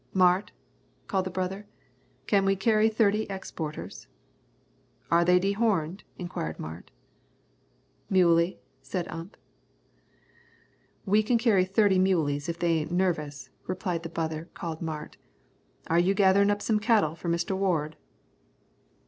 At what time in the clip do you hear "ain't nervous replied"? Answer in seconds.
12.79-14.01